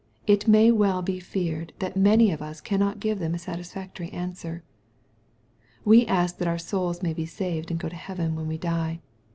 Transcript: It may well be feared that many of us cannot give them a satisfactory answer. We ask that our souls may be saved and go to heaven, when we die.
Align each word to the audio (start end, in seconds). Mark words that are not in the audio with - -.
It 0.25 0.47
may 0.47 0.71
well 0.71 1.03
be 1.03 1.19
feared 1.19 1.73
that 1.77 1.95
many 1.95 2.31
of 2.31 2.41
us 2.41 2.59
cannot 2.59 2.99
give 2.99 3.19
them 3.19 3.35
a 3.35 3.37
satisfactory 3.37 4.09
answer. 4.09 4.63
We 5.85 6.07
ask 6.07 6.39
that 6.39 6.47
our 6.47 6.57
souls 6.57 7.03
may 7.03 7.13
be 7.13 7.27
saved 7.27 7.69
and 7.69 7.79
go 7.79 7.87
to 7.87 7.95
heaven, 7.95 8.35
when 8.35 8.47
we 8.47 8.57
die. 8.57 9.01